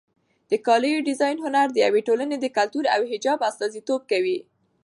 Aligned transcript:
د 0.49 0.51
کالیو 0.67 0.99
د 1.03 1.05
ډیزاین 1.09 1.37
هنر 1.45 1.67
د 1.71 1.77
یوې 1.85 2.01
ټولنې 2.07 2.35
د 2.39 2.45
کلتور 2.57 2.85
او 2.95 3.01
حجاب 3.11 3.39
استازیتوب 3.49 4.01
کوي. 4.11 4.37